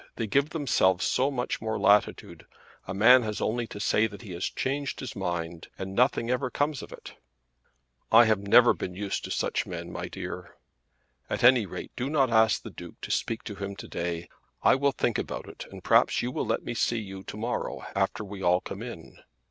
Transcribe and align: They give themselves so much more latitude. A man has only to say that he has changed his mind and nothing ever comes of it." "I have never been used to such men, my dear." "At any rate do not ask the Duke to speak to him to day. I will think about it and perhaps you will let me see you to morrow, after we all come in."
They 0.15 0.25
give 0.25 0.49
themselves 0.49 1.05
so 1.05 1.29
much 1.29 1.61
more 1.61 1.77
latitude. 1.77 2.47
A 2.87 2.93
man 2.95 3.21
has 3.21 3.39
only 3.39 3.67
to 3.67 3.79
say 3.79 4.07
that 4.07 4.23
he 4.23 4.31
has 4.31 4.45
changed 4.45 4.99
his 4.99 5.15
mind 5.15 5.67
and 5.77 5.93
nothing 5.93 6.31
ever 6.31 6.49
comes 6.49 6.81
of 6.81 6.91
it." 6.91 7.13
"I 8.11 8.25
have 8.25 8.39
never 8.39 8.73
been 8.73 8.95
used 8.95 9.23
to 9.25 9.29
such 9.29 9.67
men, 9.67 9.91
my 9.91 10.07
dear." 10.07 10.55
"At 11.29 11.43
any 11.43 11.67
rate 11.67 11.91
do 11.95 12.09
not 12.09 12.31
ask 12.31 12.63
the 12.63 12.71
Duke 12.71 12.99
to 13.01 13.11
speak 13.11 13.43
to 13.43 13.53
him 13.53 13.75
to 13.75 13.87
day. 13.87 14.27
I 14.63 14.73
will 14.73 14.91
think 14.91 15.19
about 15.19 15.47
it 15.47 15.67
and 15.69 15.83
perhaps 15.83 16.23
you 16.23 16.31
will 16.31 16.47
let 16.47 16.63
me 16.65 16.73
see 16.73 16.97
you 16.97 17.21
to 17.25 17.37
morrow, 17.37 17.85
after 17.95 18.23
we 18.23 18.41
all 18.41 18.59
come 18.61 18.81
in." 18.81 19.19